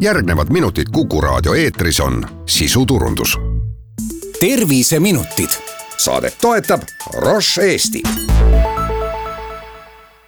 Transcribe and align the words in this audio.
järgnevad 0.00 0.46
minutid 0.50 0.84
Kuku 0.92 1.20
raadio 1.20 1.54
eetris 1.54 2.00
on 2.00 2.26
sisuturundus. 2.46 3.38
terviseminutid. 4.40 5.50
saadet 5.96 6.38
toetab 6.40 6.80
Roche 7.14 7.62
Eesti 7.62 8.02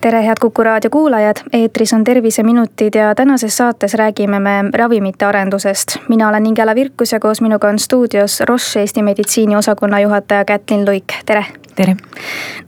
tere, 0.02 0.22
head 0.26 0.40
Kuku 0.40 0.64
raadio 0.64 0.90
kuulajad, 0.90 1.36
eetris 1.52 1.92
on 1.92 2.04
Terviseminutid 2.04 2.94
ja 2.94 3.14
tänases 3.14 3.56
saates 3.56 3.94
räägime 3.94 4.40
me 4.40 4.64
ravimite 4.74 5.24
arendusest. 5.24 5.96
mina 6.08 6.28
olen 6.28 6.46
Ingela 6.46 6.74
Virkus 6.74 7.12
ja 7.12 7.20
koos 7.20 7.40
minuga 7.40 7.68
on 7.68 7.78
stuudios 7.78 8.40
Roche 8.40 8.80
Eesti 8.80 9.02
meditsiiniosakonna 9.02 10.00
juhataja 10.00 10.44
Kätlin 10.44 10.84
Luik, 10.86 11.04
tere. 11.26 11.44
tere. 11.74 11.96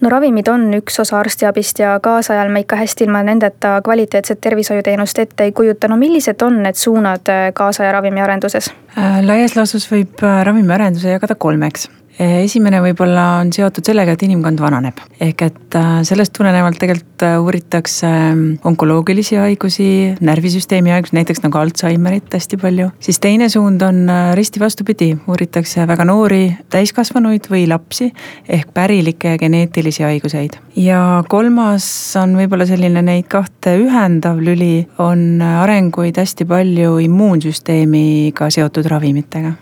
no 0.00 0.08
ravimid 0.08 0.48
on 0.48 0.74
üks 0.74 1.00
osa 1.00 1.18
arstiabist 1.18 1.78
ja 1.78 1.98
kaasajal 2.02 2.48
me 2.48 2.60
ikka 2.60 2.76
hästi 2.76 3.04
ilma 3.04 3.22
nendeta 3.22 3.80
kvaliteetset 3.84 4.40
tervishoiuteenust 4.40 5.18
ette 5.18 5.44
ei 5.44 5.52
kujuta. 5.52 5.88
no 5.88 5.96
millised 5.96 6.42
on 6.42 6.62
need 6.62 6.74
suunad 6.74 7.34
kaasaja 7.54 7.92
ravimiarenduses? 7.92 8.70
Äh, 8.98 9.20
laias 9.26 9.56
laastus 9.56 9.90
võib 9.90 10.22
äh, 10.22 10.44
ravimiarenduse 10.44 11.10
jagada 11.10 11.34
kolmeks 11.34 11.90
esimene 12.18 12.78
võib-olla 12.84 13.40
on 13.40 13.50
seotud 13.54 13.86
sellega, 13.86 14.14
et 14.14 14.22
inimkond 14.22 14.60
vananeb. 14.62 15.00
ehk 15.20 15.42
et 15.42 15.76
äh, 15.78 16.02
sellest 16.06 16.32
tulenevalt 16.36 16.78
tegelikult 16.78 17.24
äh, 17.26 17.38
uuritakse 17.42 18.06
ähm, 18.06 18.44
onkoloogilisi 18.64 19.36
haigusi, 19.36 20.14
närvisüsteemi 20.20 20.94
haigusi, 20.94 21.16
näiteks 21.18 21.42
nagu 21.42 21.58
Alžeimerit 21.58 22.32
hästi 22.34 22.56
palju. 22.56 22.90
siis 23.00 23.18
teine 23.18 23.48
suund 23.48 23.82
on 23.82 24.08
äh, 24.08 24.34
risti 24.34 24.60
vastupidi, 24.60 25.16
uuritakse 25.28 25.86
väga 25.90 26.04
noori 26.04 26.56
täiskasvanuid 26.70 27.50
või 27.50 27.66
lapsi 27.68 28.12
ehk 28.48 28.70
pärilikke 28.74 29.34
ja 29.34 29.38
geneetilisi 29.38 30.06
haiguseid. 30.06 30.58
ja 30.76 31.24
kolmas 31.28 31.86
on 32.20 32.36
võib-olla 32.38 32.66
selline 32.66 33.02
neid 33.02 33.28
kahte 33.28 33.76
ühendav 33.82 34.38
lüli, 34.38 34.86
on 34.98 35.42
arenguid 35.42 36.18
hästi 36.22 36.46
palju 36.46 36.98
immuunsüsteemiga 37.08 38.50
seotud 38.54 38.86
ravimitega 38.86 39.54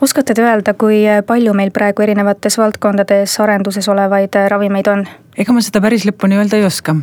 oskate 0.00 0.34
te 0.34 0.42
öelda, 0.42 0.74
kui 0.74 1.04
palju 1.26 1.54
meil 1.54 1.70
praegu 1.74 2.02
erinevates 2.02 2.58
valdkondades 2.58 3.40
arenduses 3.40 3.88
olevaid 3.88 4.36
ravimeid 4.48 4.90
on? 4.92 5.06
ega 5.38 5.54
ma 5.54 5.62
seda 5.64 5.82
päris 5.82 6.04
lõpuni 6.06 6.38
öelda 6.38 6.58
ei 6.58 6.66
oska. 6.66 6.94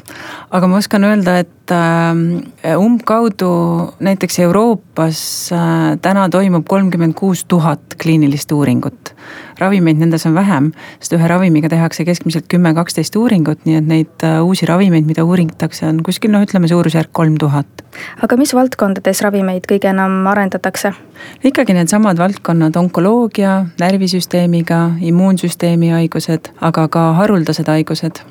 aga 0.52 0.70
ma 0.72 0.80
oskan 0.80 1.04
öelda, 1.08 1.38
et 1.44 1.74
äh, 1.76 2.78
umbkaudu 2.80 3.52
näiteks 4.00 4.40
Euroopas 4.46 5.22
äh, 5.56 5.98
täna 6.02 6.28
toimub 6.32 6.68
kolmkümmend 6.68 7.16
kuus 7.18 7.44
tuhat 7.46 7.98
kliinilist 8.02 8.52
uuringut. 8.52 9.14
ravimeid 9.60 10.00
nendes 10.00 10.26
on 10.26 10.34
vähem, 10.36 10.72
sest 11.00 11.14
ühe 11.14 11.28
ravimiga 11.28 11.70
tehakse 11.70 12.06
keskmiselt 12.08 12.48
kümme, 12.50 12.74
kaksteist 12.74 13.16
uuringut, 13.20 13.66
nii 13.66 13.78
et 13.78 13.88
neid 13.88 14.26
äh, 14.26 14.40
uusi 14.44 14.66
ravimeid, 14.66 15.06
mida 15.06 15.26
uuritakse, 15.28 15.86
on 15.90 16.02
kuskil 16.04 16.32
noh, 16.32 16.46
ütleme 16.46 16.72
suurusjärk 16.72 17.12
kolm 17.12 17.38
tuhat. 17.42 17.86
aga 18.24 18.40
mis 18.40 18.56
valdkondades 18.56 19.22
ravimeid 19.28 19.68
kõige 19.70 19.92
enam 19.92 20.24
arendatakse? 20.32 20.96
ikkagi 21.44 21.76
needsamad 21.76 22.18
valdkonnad, 22.18 22.71
onkoloogia, 22.78 23.66
närvisüsteemiga, 23.80 24.82
immuunsüsteemi 25.02 25.92
haigused, 25.96 26.52
aga 26.62 26.88
ka 26.92 27.08
haruldased 27.22 27.72
haigused. 27.72 28.22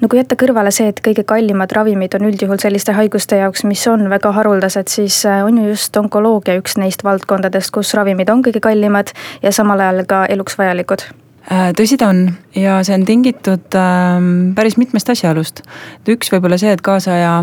No 0.00 0.08
kui 0.08 0.20
jätta 0.20 0.36
kõrvale 0.38 0.70
see, 0.74 0.86
et 0.92 1.00
kõige 1.02 1.24
kallimad 1.26 1.72
ravimid 1.74 2.14
on 2.14 2.28
üldjuhul 2.28 2.60
selliste 2.62 2.94
haiguste 2.94 3.40
jaoks, 3.40 3.64
mis 3.66 3.82
on 3.90 4.06
väga 4.12 4.30
haruldased, 4.36 4.92
siis 4.92 5.24
äh, 5.26 5.42
on 5.46 5.58
ju 5.58 5.72
just 5.72 5.96
onkoloogia 5.98 6.58
üks 6.60 6.78
neist 6.78 7.04
valdkondadest, 7.06 7.74
kus 7.74 7.94
ravimid 7.98 8.30
on 8.30 8.44
kõige 8.46 8.62
kallimad 8.62 9.14
ja 9.42 9.52
samal 9.52 9.82
ajal 9.82 10.04
ka 10.10 10.24
eluks 10.30 10.58
vajalikud. 10.60 11.08
Äh, 11.44 11.74
tõsi 11.76 11.98
ta 12.00 12.08
on 12.08 12.30
ja 12.56 12.78
see 12.86 12.94
on 12.96 13.02
tingitud 13.04 13.76
äh, 13.76 14.14
päris 14.56 14.78
mitmest 14.80 15.10
asjaolust. 15.12 15.60
üks 16.08 16.32
võib-olla 16.32 16.56
see, 16.60 16.72
et 16.72 16.80
kaasaja 16.84 17.34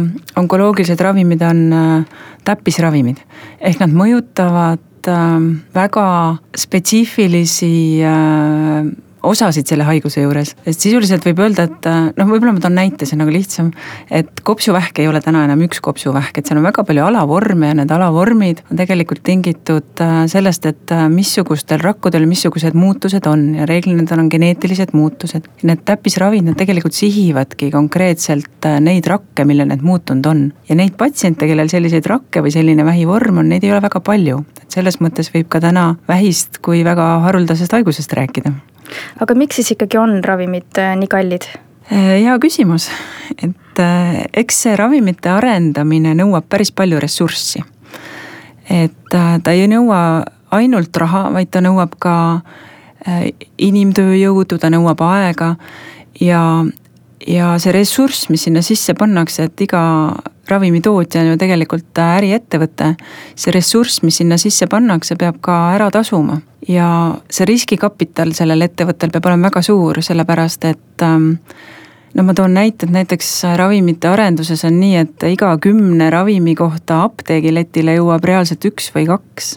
onkoloogilised 0.42 1.02
ravimid 1.06 1.44
on 1.46 1.60
äh, 1.70 2.24
täppisravimid. 2.48 3.22
Ehk 3.60 3.84
nad 3.84 3.94
mõjutavad 3.94 4.82
väga 5.74 6.38
spetsiifilisi 6.56 8.02
äh, 8.04 8.86
osasid 9.24 9.70
selle 9.70 9.86
haiguse 9.86 10.24
juures. 10.24 10.56
et 10.66 10.78
sisuliselt 10.78 11.26
võib 11.26 11.42
öelda, 11.46 11.66
et 11.70 11.88
äh, 11.90 12.10
noh, 12.18 12.30
võib-olla 12.30 12.56
ma 12.56 12.64
toon 12.64 12.76
näite, 12.78 13.06
see 13.06 13.16
on 13.16 13.24
nagu 13.24 13.34
lihtsam. 13.34 13.72
et 14.10 14.42
kopsuvähk 14.44 15.00
ei 15.00 15.08
ole 15.08 15.22
täna 15.22 15.44
enam 15.46 15.62
üks 15.68 15.82
kopsuvähk, 15.84 16.38
et 16.38 16.50
seal 16.50 16.60
on 16.62 16.68
väga 16.68 16.84
palju 16.88 17.06
alavorme 17.06 17.72
ja 17.72 17.78
need 17.78 17.92
alavormid 17.94 18.64
on 18.70 18.80
tegelikult 18.80 19.24
tingitud 19.28 20.04
äh, 20.04 20.24
sellest, 20.32 20.66
et 20.66 20.96
äh, 20.96 21.08
missugustel 21.12 21.82
rakkudel 21.84 22.26
missugused 22.30 22.78
muutused 22.78 23.28
on 23.30 23.48
ja 23.60 23.68
reeglina 23.70 24.02
need 24.02 24.16
on 24.18 24.32
geneetilised 24.32 24.96
muutused. 24.98 25.46
Need 25.68 25.84
täppisravid, 25.86 26.46
nad 26.48 26.58
tegelikult 26.58 26.96
sihivadki 26.98 27.70
konkreetselt 27.74 28.66
neid 28.82 29.06
rakke, 29.10 29.46
millel 29.46 29.70
need 29.70 29.84
muutunud 29.86 30.26
on. 30.32 30.44
ja 30.70 30.76
neid 30.78 30.98
patsiente, 30.98 31.48
kellel 31.50 31.70
selliseid 31.70 32.08
rakke 32.10 32.42
või 32.42 32.54
selline 32.54 32.86
vähivorm 32.88 33.44
on, 33.44 33.50
neid 33.52 33.66
ei 33.66 33.74
ole 33.74 33.82
väga 33.84 34.02
palju. 34.02 34.44
et 34.62 34.80
selles 34.80 35.00
mõttes 35.04 35.32
võib 35.34 35.50
ka 35.52 35.62
täna 35.62 35.96
vähist 36.08 36.62
kui 36.66 36.84
väga 36.88 37.08
haruldasest 37.28 37.78
haigusest 37.78 38.14
rääkida 38.18 38.54
aga 39.20 39.36
miks 39.38 39.60
siis 39.60 39.74
ikkagi 39.76 40.00
on 40.02 40.20
ravimid 40.26 40.80
äh, 40.82 40.94
nii 41.00 41.10
kallid? 41.12 41.48
Äh, 41.92 42.22
hea 42.24 42.38
küsimus, 42.44 42.90
et 43.38 43.80
äh, 43.82 44.24
eks 44.44 44.64
see 44.66 44.76
ravimite 44.80 45.32
arendamine 45.34 46.14
nõuab 46.18 46.48
päris 46.50 46.74
palju 46.76 47.00
ressurssi. 47.02 47.64
et 48.72 49.10
ta 49.12 49.52
ei 49.52 49.66
nõua 49.68 50.24
ainult 50.56 50.96
raha, 50.98 51.26
vaid 51.34 51.50
ta 51.52 51.60
nõuab 51.60 51.98
ka 52.00 52.14
inimtööjõudu, 53.58 54.60
ta 54.62 54.70
nõuab 54.70 55.02
aega 55.04 55.56
ja, 56.22 56.44
ja 57.28 57.48
see 57.60 57.74
ressurss, 57.76 58.30
mis 58.30 58.46
sinna 58.46 58.62
sisse 58.64 58.94
pannakse, 58.96 59.50
et 59.50 59.64
iga 59.66 59.82
ravimitootja 60.48 61.24
on 61.24 61.34
ju 61.34 61.42
tegelikult 61.42 62.00
äriettevõte. 62.00 62.94
see 63.36 63.52
ressurss, 63.52 64.04
mis 64.06 64.22
sinna 64.22 64.38
sisse 64.38 64.70
pannakse, 64.72 65.18
peab 65.20 65.42
ka 65.42 65.58
ära 65.74 65.90
tasuma 65.92 66.40
ja 66.68 66.88
see 67.30 67.46
riskikapital 67.50 68.34
sellel 68.38 68.68
ettevõttel 68.68 69.12
peab 69.14 69.30
olema 69.30 69.50
väga 69.50 69.64
suur, 69.66 70.02
sellepärast 70.04 70.68
et 70.70 71.06
ähm, 71.06 71.34
no 72.14 72.26
ma 72.28 72.36
toon 72.38 72.54
näite, 72.54 72.86
et 72.86 72.94
näiteks 72.94 73.32
ravimite 73.58 74.12
arenduses 74.12 74.66
on 74.68 74.78
nii, 74.80 74.96
et 75.06 75.28
iga 75.32 75.56
kümne 75.62 76.10
ravimi 76.14 76.56
kohta 76.56 77.04
apteegiletile 77.08 77.98
jõuab 77.98 78.30
reaalselt 78.30 78.66
üks 78.70 78.92
või 78.96 79.08
kaks 79.10 79.56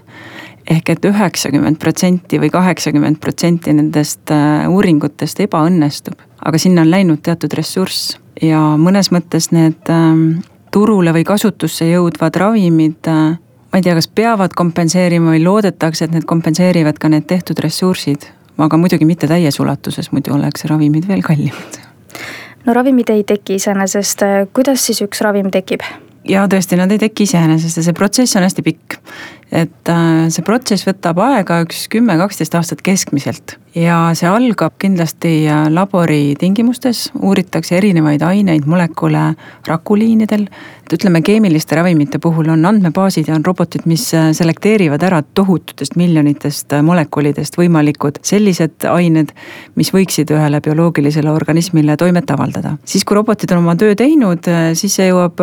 ehk 0.70 0.94
et 0.94 1.04
üheksakümmend 1.04 1.76
protsenti 1.80 2.38
või 2.40 2.50
kaheksakümmend 2.52 3.20
protsenti 3.20 3.74
nendest 3.76 4.30
äh, 4.32 4.64
uuringutest 4.70 5.40
ebaõnnestub. 5.44 6.16
aga 6.44 6.58
sinna 6.58 6.82
on 6.82 6.90
läinud 6.90 7.22
teatud 7.22 7.52
ressurss 7.52 8.18
ja 8.42 8.60
mõnes 8.80 9.10
mõttes 9.12 9.50
need 9.52 9.90
ähm, 9.92 10.40
turule 10.72 11.12
või 11.12 11.24
kasutusse 11.24 11.86
jõudvad 11.88 12.36
ravimid, 12.36 13.08
äh, 13.08 13.36
ma 13.74 13.78
ei 13.78 13.82
tea, 13.82 13.96
kas 13.98 14.06
peavad 14.06 14.52
kompenseerima 14.54 15.32
või 15.32 15.40
loodetakse, 15.42 16.06
et 16.06 16.12
need 16.14 16.28
kompenseerivad 16.30 17.00
ka 17.02 17.08
need 17.10 17.26
tehtud 17.26 17.58
ressursid. 17.58 18.28
aga 18.58 18.78
muidugi 18.78 19.04
mitte 19.04 19.26
täies 19.26 19.58
ulatuses, 19.58 20.12
muidu 20.12 20.30
oleks 20.34 20.64
ravimid 20.70 21.08
veel 21.08 21.22
kallimad. 21.26 21.80
no 22.66 22.72
ravimid 22.72 23.10
ei 23.10 23.24
teki 23.24 23.58
iseenesest, 23.58 24.22
kuidas 24.54 24.86
siis 24.86 25.02
üks 25.02 25.20
ravim 25.26 25.50
tekib? 25.50 25.82
ja 26.24 26.46
tõesti, 26.46 26.78
nad 26.78 26.92
ei 26.94 27.02
teki 27.02 27.26
iseenesest 27.26 27.76
ja 27.76 27.82
see 27.82 27.98
protsess 27.98 28.36
on 28.36 28.46
hästi 28.46 28.62
pikk. 28.62 28.98
Et 29.54 29.90
äh, 29.90 30.26
see 30.34 30.44
protsess 30.46 30.86
võtab 30.88 31.20
aega 31.22 31.60
üks 31.64 31.86
kümme, 31.92 32.16
kaksteist 32.18 32.56
aastat 32.58 32.82
keskmiselt 32.84 33.58
ja 33.74 33.98
see 34.14 34.28
algab 34.30 34.76
kindlasti 34.82 35.44
äh, 35.50 35.66
labori 35.70 36.34
tingimustes, 36.38 37.08
uuritakse 37.22 37.76
erinevaid 37.78 38.22
aineid, 38.26 38.66
molekule 38.70 39.34
rakuliinidel. 39.68 40.48
et 40.84 40.92
ütleme, 40.92 41.22
keemiliste 41.24 41.76
ravimite 41.78 42.18
puhul 42.18 42.50
on 42.52 42.64
andmebaasid 42.68 43.28
ja 43.30 43.34
on 43.38 43.44
robotid, 43.46 43.86
mis 43.90 44.08
äh, 44.14 44.32
selekteerivad 44.32 45.02
ära 45.02 45.22
tohututest 45.22 45.96
miljonitest 45.96 46.74
molekulidest 46.82 47.58
võimalikud 47.58 48.18
sellised 48.22 48.88
ained, 48.90 49.32
mis 49.78 49.90
võiksid 49.94 50.34
ühele 50.34 50.60
bioloogilisele 50.60 51.30
organismile 51.30 51.96
toimet 51.96 52.30
avaldada. 52.30 52.76
siis, 52.84 53.04
kui 53.04 53.18
robotid 53.18 53.54
on 53.54 53.62
oma 53.62 53.76
töö 53.76 53.94
teinud, 53.94 54.50
siis 54.74 54.98
see 54.98 55.08
jõuab 55.10 55.40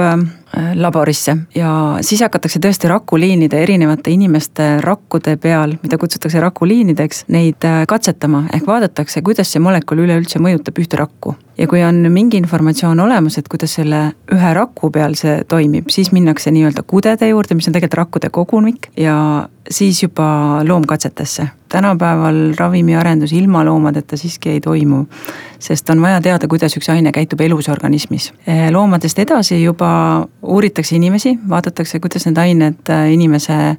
laborisse 0.75 1.35
ja 1.55 1.71
siis 2.03 2.21
hakatakse 2.21 2.59
tõesti 2.59 2.89
rakuliinide, 2.91 3.61
erinevate 3.63 4.00
inimeste 4.07 4.81
rakkude 4.81 5.35
peal, 5.37 5.75
mida 5.83 5.97
kutsutakse 6.01 6.41
rakuliinideks, 6.41 7.25
neid 7.27 7.67
äh, 7.67 7.83
katsetama. 7.87 8.45
ehk 8.53 8.67
vaadatakse, 8.67 9.21
kuidas 9.21 9.51
see 9.51 9.61
molekul 9.61 10.01
üleüldse 10.05 10.39
mõjutab 10.39 10.81
ühte 10.81 10.97
rakku. 10.97 11.35
Ja 11.61 11.67
kui 11.69 11.83
on 11.85 11.95
mingi 12.09 12.39
informatsioon 12.41 12.99
olemas, 12.99 13.37
et 13.37 13.47
kuidas 13.51 13.75
selle 13.77 14.01
ühe 14.33 14.53
raku 14.57 14.89
peal 14.93 15.13
see 15.19 15.41
toimib, 15.49 15.91
siis 15.93 16.09
minnakse 16.15 16.51
nii-öelda 16.53 16.83
kudede 16.87 17.29
juurde, 17.29 17.55
mis 17.57 17.69
on 17.69 17.75
tegelikult 17.75 17.99
rakkude 18.01 18.31
kogumik 18.33 18.87
ja 18.97 19.15
siis 19.69 20.03
juba 20.03 20.61
loomkatsetesse. 20.67 21.47
tänapäeval 21.71 22.53
ravimiarendus 22.59 23.31
ilma 23.31 23.65
loomadeta 23.65 24.17
siiski 24.17 24.49
ei 24.49 24.61
toimu, 24.61 25.05
sest 25.59 25.89
on 25.89 26.01
vaja 26.01 26.21
teada, 26.21 26.47
kuidas 26.47 26.75
üks 26.77 26.89
aine 26.91 27.11
käitub 27.11 27.41
elus 27.41 27.69
organismis. 27.69 28.33
loomadest 28.71 29.19
edasi 29.19 29.63
juba 29.63 30.27
uuritakse 30.41 30.95
inimesi, 30.95 31.37
vaadatakse, 31.49 31.99
kuidas 31.99 32.25
need 32.25 32.37
ained 32.37 32.91
inimese 33.11 33.53
äh, 33.53 33.77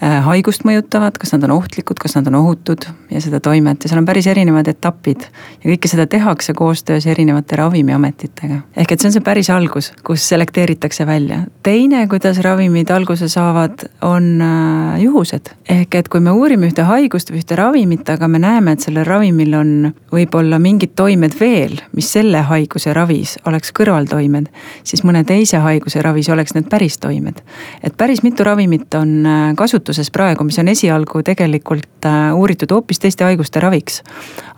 haigust 0.00 0.64
mõjutavad, 0.64 1.18
kas 1.20 1.34
nad 1.34 1.44
on 1.44 1.58
ohtlikud, 1.58 1.98
kas 2.00 2.14
nad 2.16 2.28
on 2.30 2.38
ohutud 2.38 2.86
ja 3.10 3.20
seda 3.20 3.40
toimet 3.40 3.84
ja 3.84 3.90
seal 3.90 4.00
on 4.00 4.06
päris 4.08 4.26
erinevad 4.30 4.68
etapid. 4.70 5.26
ja 5.60 5.70
kõike 5.70 5.88
seda 5.92 6.06
tehakse 6.06 6.54
koostöös 6.56 7.06
erinevate 7.06 7.56
ravimiametitega. 7.56 8.60
ehk 8.76 8.92
et 8.92 9.00
see 9.00 9.08
on 9.08 9.12
see 9.12 9.24
päris 9.24 9.50
algus, 9.50 9.92
kus 10.04 10.28
selekteeritakse 10.28 11.06
välja. 11.06 11.42
teine, 11.62 12.06
kuidas 12.08 12.38
ravimid 12.40 12.90
alguse 12.90 13.28
saavad, 13.28 13.84
on 14.02 14.40
äh, 14.42 15.02
juhused. 15.02 15.50
ehk 15.68 15.94
et 15.94 16.08
kui 16.08 16.20
me 16.20 16.30
uurime 16.30 16.70
ühte 16.70 16.86
haigust 16.88 17.30
või 17.30 17.42
ühte 17.42 17.56
ravimit, 17.60 18.08
aga 18.08 18.28
me 18.28 18.38
näeme, 18.38 18.72
et 18.72 18.80
sellel 18.80 19.04
ravimil 19.04 19.54
on 19.54 19.92
võib-olla 20.12 20.58
mingid 20.58 20.96
toimed 20.96 21.36
veel, 21.40 21.76
mis 21.92 22.08
selle 22.12 22.40
haiguse 22.48 22.94
ravis 22.96 23.36
oleks 23.46 23.72
kõrvaltoimed, 23.76 24.48
siis 24.84 25.04
mõne 25.04 25.24
teise 25.28 25.60
haiguse 25.60 26.02
ravis 26.02 26.28
oleks 26.28 26.56
need 26.56 26.72
päris 26.72 26.98
toimed. 26.98 27.42
et 27.82 27.96
päris 27.96 28.22
mitu 28.22 28.44
ravimit 28.44 28.94
on 28.94 29.26
äh, 29.26 29.54
kasutuses 29.90 30.10
praegu, 30.14 30.44
mis 30.46 30.58
on 30.62 30.68
esialgu 30.70 31.22
tegelikult 31.26 32.06
äh, 32.06 32.30
uuritud 32.36 32.70
hoopis 32.70 33.00
teiste 33.02 33.24
haiguste 33.26 33.60
raviks. 33.60 34.02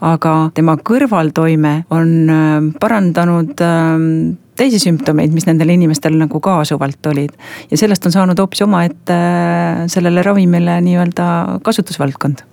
aga 0.00 0.50
tema 0.54 0.76
kõrvaltoime 0.76 1.84
on 1.90 2.28
äh, 2.28 2.58
parandanud 2.80 3.60
ähm, 3.64 4.36
teisi 4.56 4.78
sümptomeid, 4.82 5.32
mis 5.32 5.46
nendel 5.48 5.72
inimestel 5.72 6.18
nagu 6.20 6.40
kaasuvalt 6.40 7.06
olid. 7.06 7.32
ja 7.70 7.76
sellest 7.76 8.06
on 8.06 8.12
saanud 8.12 8.38
hoopis 8.38 8.62
omaette 8.62 9.16
sellele 9.86 10.22
ravimile 10.22 10.80
nii-öelda 10.80 11.60
kasutusvaldkond 11.64 12.44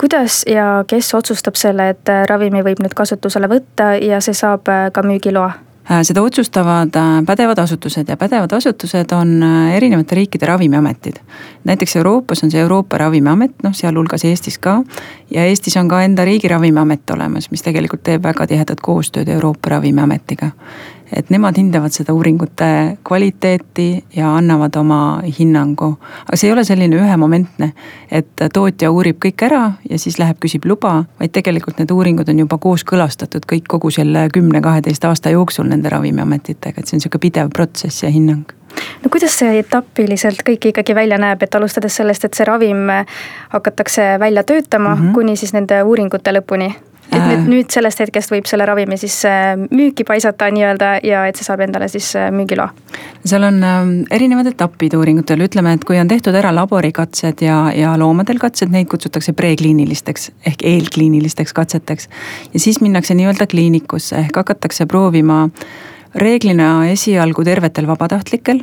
kuidas 0.00 0.44
ja 0.48 0.84
kes 0.86 1.14
otsustab 1.14 1.56
selle, 1.56 1.90
et 1.92 2.08
ravimi 2.28 2.64
võib 2.64 2.80
nüüd 2.80 2.96
kasutusele 2.96 3.48
võtta 3.48 3.94
ja 4.00 4.20
see 4.24 4.36
saab 4.36 4.68
ka 4.92 5.04
müügiloa? 5.04 5.65
Äh, 5.90 6.02
seda 6.02 6.22
otsustavad 6.22 6.96
äh, 6.96 7.24
pädevad 7.26 7.58
asutused 7.58 8.08
ja 8.08 8.16
pädevad 8.16 8.52
asutused 8.52 9.12
on 9.12 9.42
äh, 9.42 9.76
erinevate 9.76 10.14
riikide 10.14 10.46
ravimiametid. 10.46 11.16
näiteks 11.64 11.96
Euroopas 11.96 12.42
on 12.44 12.50
see 12.50 12.60
Euroopa 12.60 12.98
Ravimiamet, 12.98 13.52
noh 13.62 13.74
sealhulgas 13.74 14.24
Eestis 14.24 14.58
ka. 14.58 14.82
ja 15.30 15.44
Eestis 15.44 15.76
on 15.76 15.88
ka 15.88 16.02
enda 16.02 16.24
riigi 16.24 16.48
ravimiamet 16.48 17.10
olemas, 17.10 17.50
mis 17.50 17.62
tegelikult 17.62 18.02
teeb 18.02 18.22
väga 18.22 18.46
tihedat 18.46 18.80
koostööd 18.82 19.28
Euroopa 19.28 19.68
Ravimiametiga 19.68 20.50
et 21.12 21.30
nemad 21.30 21.58
hindavad 21.58 21.94
seda 21.94 22.14
uuringute 22.16 22.98
kvaliteeti 23.06 24.04
ja 24.16 24.34
annavad 24.36 24.76
oma 24.76 25.22
hinnangu. 25.38 25.96
aga 26.26 26.36
see 26.36 26.48
ei 26.48 26.52
ole 26.52 26.64
selline 26.64 26.96
ühemomentne, 26.96 27.72
et 28.10 28.44
tootja 28.52 28.90
uurib 28.90 29.20
kõik 29.24 29.46
ära 29.46 29.62
ja 29.90 29.98
siis 29.98 30.18
läheb, 30.18 30.38
küsib 30.42 30.66
luba, 30.66 31.04
vaid 31.20 31.32
tegelikult 31.32 31.78
need 31.78 31.90
uuringud 31.90 32.28
on 32.28 32.44
juba 32.44 32.58
kooskõlastatud 32.58 33.46
kõik 33.52 33.68
kogu 33.68 33.90
selle 33.90 34.28
kümne-kaheteist 34.34 35.04
aasta 35.04 35.30
jooksul 35.30 35.68
nende 35.70 35.92
ravimiametitega, 35.92 36.80
et 36.80 36.86
see 36.86 36.98
on 36.98 37.06
sihuke 37.06 37.22
pidev 37.22 37.50
protsess 37.54 38.02
ja 38.02 38.10
hinnang 38.10 38.56
no 39.02 39.10
kuidas 39.12 39.38
see 39.38 39.60
etapiliselt 39.60 40.42
kõik 40.46 40.70
ikkagi 40.72 40.94
välja 40.94 41.18
näeb, 41.20 41.42
et 41.42 41.54
alustades 41.54 41.96
sellest, 41.96 42.24
et 42.24 42.34
see 42.34 42.44
ravim 42.44 42.90
hakatakse 43.54 44.16
välja 44.20 44.44
töötama 44.44 44.94
mm, 44.94 45.02
-hmm. 45.02 45.14
kuni 45.14 45.36
siis 45.36 45.52
nende 45.52 45.82
uuringute 45.82 46.32
lõpuni? 46.32 46.74
Et 47.12 47.20
nüüd, 47.20 47.38
äh. 47.38 47.46
nüüd 47.50 47.72
sellest 47.72 48.00
hetkest 48.02 48.32
võib 48.32 48.48
selle 48.48 48.66
ravimi 48.68 48.98
siis 49.00 49.16
äh, 49.28 49.54
müüki 49.56 50.06
paisata 50.06 50.48
nii-öelda 50.54 50.92
ja 51.06 51.24
et 51.28 51.38
see 51.38 51.46
saab 51.46 51.62
endale 51.64 51.88
siis 51.92 52.08
äh, 52.18 52.28
müügiloa? 52.34 52.70
seal 53.26 53.46
on 53.46 53.60
ähm, 53.66 53.92
erinevad 54.14 54.50
etapid 54.52 54.94
uuringutel, 54.98 55.42
ütleme, 55.46 55.74
et 55.76 55.84
kui 55.86 55.98
on 56.00 56.10
tehtud 56.10 56.36
ära 56.38 56.52
laborikatsed 56.54 57.42
ja, 57.46 57.58
ja 57.76 57.96
loomadel 57.98 58.40
katsed, 58.42 58.72
neid 58.74 58.90
kutsutakse 58.92 59.34
prekliinilisteks 59.36 60.30
ehk 60.46 60.64
eelkliinilisteks 60.66 61.54
katseteks. 61.56 62.08
ja 62.52 62.62
siis 62.62 62.80
minnakse 62.84 63.16
nii-öelda 63.18 63.48
kliinikusse 63.50 64.22
ehk 64.24 64.42
hakatakse 64.42 64.86
proovima 64.86 65.46
reeglina 66.16 66.88
esialgu 66.88 67.44
tervetel 67.44 67.86
vabatahtlikel, 67.86 68.62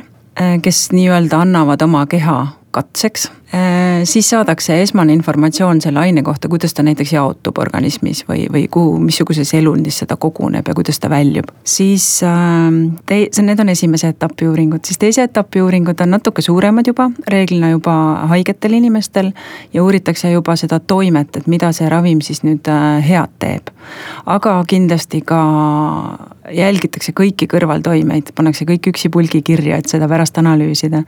kes 0.62 0.88
nii-öelda 0.92 1.44
annavad 1.44 1.82
oma 1.86 2.06
keha 2.10 2.38
katseks 2.74 3.30
Äh, 3.54 4.04
siis 4.04 4.30
saadakse 4.30 4.82
esmane 4.82 5.12
informatsioon 5.12 5.80
selle 5.80 6.00
aine 6.00 6.22
kohta, 6.22 6.48
kuidas 6.48 6.74
ta 6.74 6.82
näiteks 6.82 7.12
jaotub 7.12 7.58
organismis 7.62 8.24
või, 8.28 8.46
või 8.52 8.64
kuhu, 8.70 8.96
missuguses 8.98 9.52
elundis 9.54 10.00
seda 10.02 10.16
koguneb 10.16 10.66
ja 10.68 10.74
kuidas 10.74 10.98
ta 10.98 11.10
väljub. 11.12 11.52
siis 11.64 12.22
ähm, 12.26 12.96
see, 13.08 13.44
need 13.46 13.60
on 13.60 13.68
esimese 13.68 14.08
etapi 14.10 14.48
uuringud, 14.48 14.82
siis 14.84 14.98
teise 14.98 15.28
etapi 15.28 15.62
uuringud 15.62 16.00
on 16.00 16.10
natuke 16.16 16.42
suuremad 16.42 16.88
juba, 16.88 17.10
reeglina 17.28 17.70
juba 17.70 17.94
haigetel 18.32 18.72
inimestel. 18.80 19.30
ja 19.72 19.84
uuritakse 19.84 20.32
juba 20.32 20.56
seda 20.56 20.80
toimet, 20.80 21.36
et 21.36 21.46
mida 21.46 21.70
see 21.72 21.88
ravim 21.88 22.24
siis 22.26 22.42
nüüd 22.42 22.66
äh, 22.72 23.04
head 23.08 23.38
teeb. 23.38 23.73
Aga 24.26 24.56
kindlasti 24.68 25.20
ka 25.26 25.40
jälgitakse 26.52 27.12
kõiki 27.16 27.46
kõrvaltoimeid, 27.48 28.32
pannakse 28.36 28.66
kõik 28.68 28.90
üksipulgi 28.92 29.40
kirja, 29.44 29.78
et 29.80 29.88
seda 29.88 30.08
pärast 30.08 30.38
analüüsida. 30.38 31.02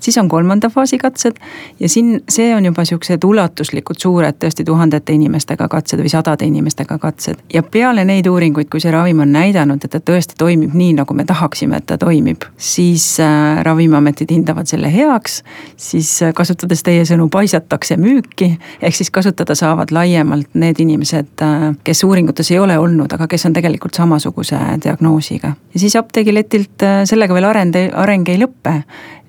siis 0.00 0.18
on 0.18 0.28
kolmanda 0.28 0.70
faasi 0.70 0.98
katsed 0.98 1.36
ja 1.80 1.88
siin, 1.88 2.22
see 2.28 2.54
on 2.54 2.64
juba 2.64 2.84
siuksed 2.84 3.24
ulatuslikud, 3.24 3.98
suured, 3.98 4.38
tõesti 4.40 4.64
tuhandete 4.64 5.12
inimestega 5.12 5.68
katsed 5.68 6.00
või 6.00 6.08
sadade 6.08 6.46
inimestega 6.46 6.98
katsed. 6.98 7.36
ja 7.52 7.62
peale 7.62 8.04
neid 8.04 8.26
uuringuid, 8.26 8.68
kui 8.68 8.80
see 8.80 8.90
ravim 8.90 9.20
on 9.20 9.32
näidanud, 9.32 9.84
et 9.84 9.90
ta 9.90 10.00
tõesti 10.00 10.38
toimib 10.38 10.74
nii, 10.74 10.94
nagu 11.02 11.14
me 11.14 11.24
tahaksime, 11.24 11.76
et 11.76 11.86
ta 11.86 11.98
toimib, 11.98 12.44
siis 12.56 13.20
äh, 13.20 13.62
ravimiametid 13.62 14.32
hindavad 14.32 14.66
selle 14.66 14.92
heaks. 14.92 15.42
siis 15.76 16.22
äh, 16.22 16.32
kasutades 16.34 16.82
teie 16.82 17.04
sõnu, 17.04 17.28
paisatakse 17.28 17.96
müüki, 17.96 18.54
ehk 18.80 18.94
siis 18.94 19.10
kasutada 19.10 19.54
saavad 19.54 19.92
laiemalt 19.92 20.48
need 20.54 20.80
inimesed, 20.80 21.34
äh, 21.42 21.76
kes 21.84 22.04
uuringutes 22.18 22.50
ei 22.50 22.58
ole 22.58 22.78
olnud, 22.78 23.12
aga 23.14 23.28
kes 23.30 23.46
on 23.46 23.52
tegelikult 23.54 23.94
samasuguse 23.94 24.58
diagnoosiga. 24.82 25.52
ja 25.74 25.80
siis 25.80 25.96
apteegiletilt 25.96 26.82
äh, 26.82 27.04
sellega 27.04 27.34
veel 27.34 27.44
arend, 27.44 27.76
areng 27.94 28.28
ei 28.28 28.40
lõpe 28.42 28.82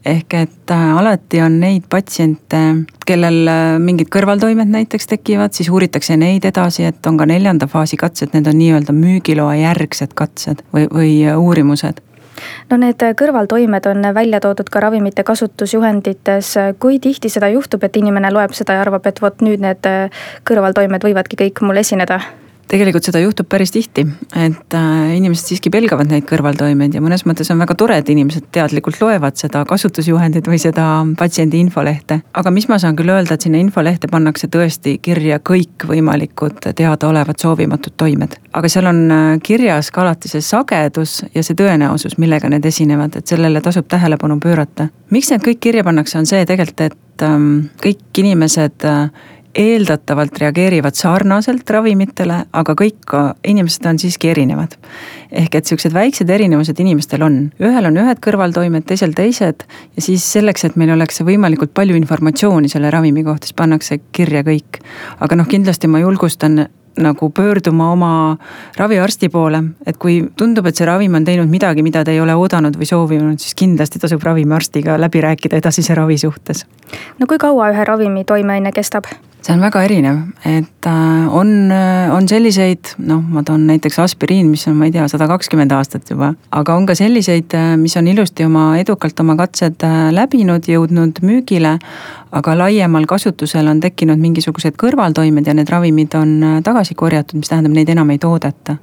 ehk 0.05 0.33
et 0.33 0.71
äh, 0.71 0.97
alati 0.97 1.41
on 1.41 1.59
neid 1.59 1.85
patsiente, 1.89 2.57
kellel 3.05 3.47
äh, 3.47 3.77
mingid 3.79 4.09
kõrvaltoimed 4.09 4.71
näiteks 4.73 5.07
tekivad, 5.07 5.53
siis 5.53 5.69
uuritakse 5.69 6.17
neid 6.17 6.45
edasi, 6.49 6.87
et 6.89 7.05
on 7.05 7.17
ka 7.17 7.29
neljanda 7.29 7.67
faasi 7.67 7.97
katsed, 7.97 8.33
need 8.33 8.49
on 8.49 8.57
nii-öelda 8.57 8.95
müügiloa 8.95 9.59
järgsed 9.59 10.17
katsed 10.17 10.65
või, 10.73 10.89
või 10.89 11.13
uurimused 11.35 12.01
no 12.71 12.77
need 12.79 13.03
kõrvaltoimed 13.21 13.85
on 13.91 14.13
välja 14.15 14.39
toodud 14.41 14.69
ka 14.71 14.81
ravimite 14.81 15.23
kasutusjuhendites, 15.27 16.55
kui 16.79 16.97
tihti 17.03 17.29
seda 17.29 17.51
juhtub, 17.53 17.83
et 17.83 18.01
inimene 18.01 18.31
loeb 18.33 18.55
seda 18.57 18.79
ja 18.79 18.85
arvab, 18.87 19.05
et 19.11 19.21
vot 19.21 19.43
nüüd 19.45 19.61
need 19.61 19.89
kõrvaltoimed 20.47 21.03
võivadki 21.03 21.43
kõik 21.43 21.67
mul 21.67 21.83
esineda? 21.83 22.23
Tegelikult 22.69 23.07
seda 23.07 23.21
juhtub 23.23 23.47
päris 23.49 23.71
tihti, 23.73 24.05
et 24.37 24.75
äh, 24.77 25.15
inimesed 25.17 25.51
siiski 25.51 25.71
pelgavad 25.73 26.09
neid 26.11 26.25
kõrvaltoimeid 26.29 26.93
ja 26.95 27.01
mõnes 27.03 27.25
mõttes 27.27 27.49
on 27.53 27.61
väga 27.61 27.75
tore, 27.79 27.97
et 27.99 28.09
inimesed 28.13 28.49
teadlikult 28.53 28.99
loevad 29.01 29.39
seda 29.39 29.63
kasutusjuhendit 29.69 30.47
või 30.49 30.59
seda 30.61 30.85
patsiendi 31.17 31.61
infolehte. 31.63 32.21
aga 32.33 32.53
mis 32.53 32.69
ma 32.69 32.79
saan 32.81 32.97
küll 32.99 33.09
öelda, 33.09 33.35
et 33.35 33.47
sinna 33.47 33.61
infolehte 33.61 34.07
pannakse 34.11 34.47
tõesti 34.53 34.97
kirja 35.01 35.39
kõikvõimalikud 35.39 36.69
teadaolevad 36.75 37.41
soovimatud 37.41 37.97
toimed. 37.97 38.37
aga 38.53 38.69
seal 38.69 38.91
on 38.91 39.01
äh, 39.11 39.33
kirjas 39.43 39.91
ka 39.91 40.05
alati 40.05 40.29
see 40.29 40.45
sagedus 40.45 41.23
ja 41.33 41.43
see 41.43 41.57
tõenäosus, 41.57 42.19
millega 42.21 42.49
need 42.53 42.65
esinevad, 42.65 43.17
et 43.17 43.27
sellele 43.27 43.61
tasub 43.65 43.89
tähelepanu 43.89 44.39
pöörata. 44.39 44.89
miks 45.09 45.33
need 45.33 45.45
kõik 45.45 45.59
kirja 45.59 45.83
pannakse, 45.83 46.19
on 46.21 46.29
see 46.29 46.45
tegelikult, 46.45 46.85
et 46.85 47.25
ähm, 47.25 47.69
kõik 47.81 48.23
inimesed 48.23 48.85
äh, 48.85 49.09
eeldatavalt 49.59 50.37
reageerivad 50.39 50.95
sarnaselt 50.95 51.69
ravimitele, 51.69 52.43
aga 52.53 52.75
kõik 52.79 53.15
inimesed 53.43 53.85
on 53.89 53.99
siiski 53.99 54.31
erinevad. 54.31 54.77
ehk 55.31 55.55
et 55.55 55.65
siuksed 55.65 55.93
väiksed 55.93 56.29
erinevused 56.29 56.79
inimestel 56.79 57.21
on, 57.21 57.35
ühel 57.61 57.85
on 57.85 57.99
ühed 58.01 58.21
kõrvaltoimed, 58.23 58.87
teisel 58.87 59.13
teised. 59.13 59.65
ja 59.95 60.01
siis 60.01 60.23
selleks, 60.23 60.65
et 60.65 60.75
meil 60.75 60.93
oleks 60.95 61.21
võimalikult 61.21 61.73
palju 61.73 61.95
informatsiooni 61.95 62.69
selle 62.69 62.91
ravimi 62.91 63.23
kohta, 63.23 63.47
siis 63.47 63.53
pannakse 63.53 63.99
kirja 64.11 64.43
kõik. 64.43 64.81
aga 65.19 65.35
noh, 65.35 65.47
kindlasti 65.47 65.87
ma 65.87 65.99
julgustan 65.99 66.67
nagu 66.99 67.29
pöörduma 67.29 67.91
oma 67.91 68.37
raviarsti 68.77 69.29
poole, 69.29 69.63
et 69.85 69.97
kui 69.97 70.21
tundub, 70.35 70.65
et 70.65 70.75
see 70.75 70.87
ravim 70.87 71.15
on 71.15 71.25
teinud 71.25 71.47
midagi, 71.47 71.83
mida 71.83 72.03
te 72.03 72.11
ei 72.11 72.19
ole 72.19 72.35
oodanud 72.35 72.75
või 72.75 72.89
soovinud, 72.89 73.39
siis 73.39 73.55
kindlasti 73.55 73.99
tasub 73.99 74.23
ravimiarstiga 74.23 74.97
läbi 74.99 75.21
rääkida 75.23 75.59
edasise 75.59 75.95
ravi 75.95 76.17
suhtes. 76.17 76.65
no 77.19 77.27
kui 77.27 77.37
kaua 77.37 77.71
ühe 77.71 77.87
ravimi 77.87 78.23
toimeaine 78.23 78.71
kestab? 78.71 79.07
See 79.41 79.55
on 79.55 79.61
väga 79.63 79.81
erinev, 79.87 80.17
et 80.47 80.87
äh, 80.87 81.35
on, 81.35 81.71
äh, 81.71 82.11
on 82.11 82.27
selliseid, 82.27 82.93
noh, 83.07 83.21
ma 83.23 83.43
toon 83.47 83.65
näiteks 83.69 83.99
aspiriin, 84.03 84.49
mis 84.51 84.65
on, 84.67 84.75
ma 84.77 84.89
ei 84.89 84.93
tea, 84.93 85.07
sada 85.11 85.29
kakskümmend 85.31 85.71
aastat 85.75 86.09
juba. 86.11 86.33
aga 86.51 86.75
on 86.75 86.85
ka 86.89 86.95
selliseid, 86.95 87.53
äh, 87.55 87.75
mis 87.79 87.95
on 87.97 88.07
ilusti 88.11 88.45
oma, 88.45 88.71
edukalt 88.81 89.19
oma 89.23 89.37
katsed 89.39 89.85
läbinud, 90.15 90.67
jõudnud 90.67 91.23
müügile. 91.23 91.77
aga 92.31 92.53
laiemal 92.53 93.07
kasutusel 93.09 93.65
on 93.67 93.79
tekkinud 93.81 94.19
mingisugused 94.21 94.75
kõrvaltoimed 94.77 95.47
ja 95.47 95.53
need 95.57 95.69
ravimid 95.69 96.13
on 96.13 96.61
tagasi 96.63 96.93
korjatud, 96.93 97.39
mis 97.39 97.49
tähendab, 97.49 97.73
neid 97.73 97.89
enam 97.89 98.11
ei 98.13 98.19
toodeta. 98.21 98.75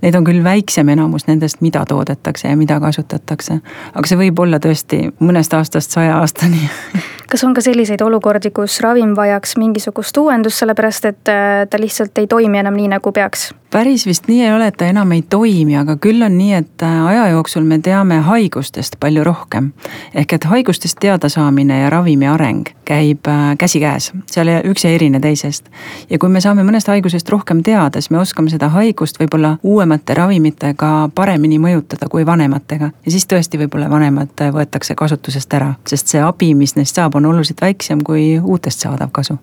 Neid 0.00 0.16
on 0.16 0.24
küll 0.24 0.40
väiksem 0.44 0.88
enamus 0.88 1.26
nendest, 1.26 1.60
mida 1.60 1.84
toodetakse 1.84 2.48
ja 2.48 2.56
mida 2.56 2.80
kasutatakse. 2.80 3.60
aga 3.92 4.08
see 4.08 4.22
võib 4.22 4.40
olla 4.40 4.56
tõesti 4.56 5.10
mõnest 5.20 5.52
aastast 5.52 5.98
saja 5.98 6.16
aastani 6.22 6.64
kas 7.30 7.44
on 7.44 7.54
ka 7.54 7.64
selliseid 7.64 8.02
olukordi, 8.04 8.50
kus 8.54 8.80
ravim 8.84 9.14
vajaks 9.16 9.56
mingisugust 9.60 10.16
uuendust, 10.20 10.62
sellepärast 10.62 11.10
et 11.10 11.32
äh, 11.32 11.66
ta 11.70 11.80
lihtsalt 11.80 12.18
ei 12.18 12.26
toimi 12.30 12.60
enam 12.62 12.76
nii, 12.78 12.88
nagu 12.96 13.12
peaks? 13.12 13.50
Päris 13.74 14.06
vist 14.06 14.28
nii 14.28 14.42
ei 14.44 14.52
ole, 14.52 14.66
et 14.70 14.76
ta 14.78 14.86
enam 14.86 15.12
ei 15.16 15.22
toimi, 15.22 15.74
aga 15.76 15.96
küll 15.98 16.22
on 16.22 16.36
nii, 16.38 16.52
et 16.60 16.82
äh, 16.86 16.98
aja 17.08 17.24
jooksul 17.32 17.64
me 17.66 17.80
teame 17.82 18.20
haigustest 18.22 18.94
palju 19.02 19.24
rohkem. 19.26 19.72
ehk 20.14 20.32
et 20.32 20.44
haigustest 20.44 20.98
teadasaamine 21.02 21.80
ja 21.80 21.90
ravimi 21.90 22.28
areng 22.30 22.70
käib 22.86 23.26
äh, 23.26 23.56
käsikäes, 23.58 24.12
seal 24.30 24.52
üks 24.70 24.84
ei 24.86 24.94
erine 24.94 25.20
teisest. 25.20 25.66
ja 26.10 26.18
kui 26.18 26.30
me 26.30 26.40
saame 26.40 26.62
mõnest 26.62 26.90
haigusest 26.92 27.28
rohkem 27.34 27.62
teada, 27.66 28.00
siis 28.00 28.10
me 28.14 28.20
oskame 28.22 28.52
seda 28.52 28.68
haigust 28.76 29.18
võib-olla 29.20 29.56
uuemate 29.62 30.14
ravimitega 30.14 30.92
paremini 31.14 31.58
mõjutada 31.58 32.06
kui 32.10 32.26
vanematega. 32.26 32.92
ja 33.06 33.10
siis 33.10 33.26
tõesti 33.26 33.58
võib-olla 33.64 33.90
vanemad 33.90 34.46
võetakse 34.54 34.94
kasutusest 34.94 35.58
ära, 35.58 35.74
sest 35.86 36.14
see 36.14 36.22
abi, 36.22 36.54
mis 36.54 36.76
neist 36.76 36.94
saab, 36.94 37.18
on 37.18 37.26
oluliselt 37.26 37.66
väiksem 37.66 38.06
kui 38.06 38.38
uutest 38.38 38.86
saadav 38.86 39.10
kasu 39.10 39.38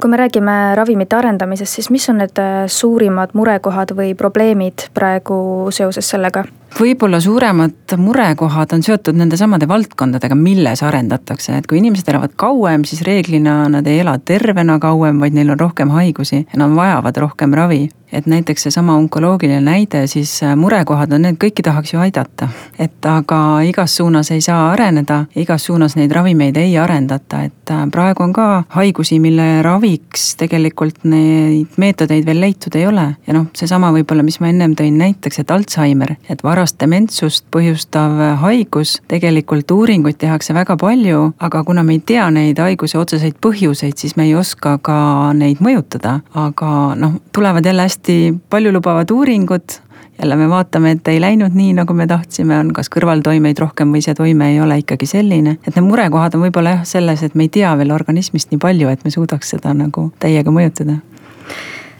kui 0.00 0.10
me 0.10 0.18
räägime 0.20 0.74
ravimite 0.74 1.16
arendamisest, 1.16 1.78
siis 1.78 1.90
mis 1.90 2.08
on 2.08 2.20
need 2.22 2.38
äh, 2.42 2.64
suurimad 2.66 3.34
murekohad 3.34 3.94
või 3.96 4.14
probleemid 4.18 4.88
praegu 4.94 5.70
seoses 5.74 6.10
sellega? 6.10 6.44
Võib-olla 6.80 7.20
suuremad 7.20 7.94
murekohad 7.98 8.72
on 8.74 8.82
seotud 8.82 9.16
nendesamade 9.18 9.68
valdkondadega, 9.68 10.34
milles 10.38 10.82
arendatakse, 10.82 11.58
et 11.58 11.66
kui 11.70 11.78
inimesed 11.78 12.08
elavad 12.12 12.34
kauem, 12.40 12.84
siis 12.88 13.04
reeglina 13.06 13.64
nad 13.72 13.86
ei 13.86 14.00
ela 14.02 14.16
tervena 14.18 14.78
kauem, 14.82 15.20
vaid 15.22 15.36
neil 15.36 15.54
on 15.54 15.60
rohkem 15.60 15.92
haigusi 15.94 16.42
ja 16.42 16.60
nad 16.60 16.74
vajavad 16.74 17.22
rohkem 17.26 17.54
ravi 17.54 17.84
et 18.14 18.26
näiteks 18.26 18.62
seesama 18.62 18.94
onkoloogiline 18.94 19.60
näide, 19.60 20.06
siis 20.06 20.40
murekohad 20.56 21.12
on 21.12 21.24
need, 21.26 21.38
kõiki 21.42 21.64
tahaks 21.66 21.94
ju 21.94 22.00
aidata. 22.00 22.48
et 22.78 23.06
aga 23.06 23.38
igas 23.66 23.96
suunas 23.96 24.30
ei 24.30 24.40
saa 24.40 24.70
areneda, 24.70 25.24
igas 25.36 25.64
suunas 25.64 25.96
neid 25.96 26.12
ravimeid 26.12 26.56
ei 26.56 26.78
arendata, 26.78 27.42
et 27.42 27.72
praegu 27.90 28.22
on 28.22 28.32
ka 28.32 28.64
haigusi, 28.76 29.18
mille 29.20 29.62
raviks 29.62 30.34
tegelikult 30.36 31.04
neid 31.04 31.74
meetodeid 31.76 32.26
veel 32.26 32.40
leitud 32.40 32.76
ei 32.76 32.86
ole. 32.86 33.06
ja 33.26 33.34
noh, 33.34 33.46
seesama 33.56 33.90
võib-olla, 33.92 34.22
mis 34.22 34.40
ma 34.40 34.48
ennem 34.52 34.76
tõin 34.78 34.98
näiteks, 34.98 35.42
et 35.42 35.50
Alžeimer, 35.50 36.16
et 36.28 36.42
varast 36.64 36.80
dementsust 36.80 37.44
põhjustav 37.52 38.14
haigus, 38.40 38.96
tegelikult 39.08 39.68
uuringuid 39.70 40.16
tehakse 40.16 40.54
väga 40.56 40.78
palju, 40.80 41.34
aga 41.38 41.60
kuna 41.64 41.82
me 41.84 41.98
ei 41.98 42.00
tea 42.00 42.24
neid 42.32 42.58
haiguse 42.58 42.96
otseseid 42.96 43.36
põhjuseid, 43.44 43.98
siis 44.00 44.16
me 44.16 44.24
ei 44.24 44.34
oska 44.34 44.78
ka 44.80 44.96
neid 45.36 45.60
mõjutada, 45.60 46.22
aga 46.32 46.94
noh, 46.96 47.18
tulevad 47.36 47.66
jälle 47.68 47.84
hästi 47.84 48.16
paljulubavad 48.48 49.12
uuringud, 49.12 49.76
jälle 50.22 50.36
me 50.40 50.48
vaatame, 50.48 50.94
et 50.96 51.12
ei 51.12 51.20
läinud 51.20 51.52
nii, 51.52 51.74
nagu 51.76 51.92
me 51.92 52.06
tahtsime, 52.08 52.56
on 52.56 52.72
kas 52.72 52.88
kõrvaltoimeid 52.88 53.60
rohkem 53.60 53.92
või 53.92 54.00
see 54.00 54.16
toime 54.16 54.54
ei 54.54 54.60
ole 54.64 54.80
ikkagi 54.80 55.10
selline. 55.10 55.58
et 55.66 55.74
need 55.74 55.84
murekohad 55.84 56.38
on 56.38 56.46
võib-olla 56.46 56.78
jah 56.78 56.88
selles, 56.88 57.22
et 57.22 57.34
me 57.34 57.44
ei 57.44 57.52
tea 57.52 57.76
veel 57.76 57.92
organismist 57.92 58.54
nii 58.54 58.62
palju, 58.62 58.88
et 58.88 59.04
me 59.04 59.12
suudaks 59.12 59.52
seda 59.52 59.76
nagu 59.76 60.12
täiega 60.22 60.54
mõjutada 60.54 61.02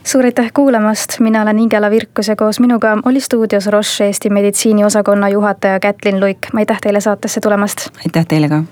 suur 0.05 0.25
aitäh 0.25 0.51
kuulamast, 0.53 1.19
mina 1.19 1.41
olen 1.41 1.59
Ingela 1.59 1.89
Virkus 1.89 2.27
ja 2.27 2.35
koos 2.35 2.59
minuga 2.59 2.97
oli 3.05 3.19
stuudios 3.19 3.67
Roche 3.67 4.05
Eesti 4.05 4.29
meditsiiniosakonna 4.29 5.29
juhataja 5.29 5.79
Kätlin 5.79 6.19
Luik, 6.19 6.37
aitäh 6.53 6.81
teile 6.81 7.01
saatesse 7.01 7.41
tulemast. 7.41 7.77
aitäh 8.05 8.25
teile 8.25 8.49
ka. 8.49 8.63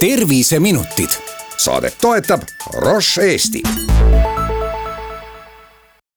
terviseminutid. 0.00 1.10
saadet 1.56 1.94
toetab 2.00 2.40
Roche 2.74 3.22
Eesti 3.22 3.62